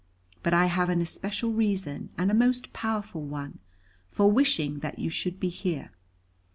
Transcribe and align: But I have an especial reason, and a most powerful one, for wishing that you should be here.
But 0.41 0.51
I 0.51 0.65
have 0.65 0.89
an 0.89 0.99
especial 0.99 1.51
reason, 1.53 2.09
and 2.17 2.31
a 2.31 2.33
most 2.33 2.73
powerful 2.73 3.21
one, 3.21 3.59
for 4.07 4.31
wishing 4.31 4.79
that 4.79 4.97
you 4.97 5.11
should 5.11 5.39
be 5.39 5.49
here. 5.49 5.91